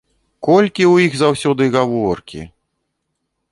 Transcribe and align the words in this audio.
Колькі 0.45 0.83
ў 0.93 1.09
іх 1.09 1.13
заўсёды 1.19 1.63
гаворкі! 1.77 2.41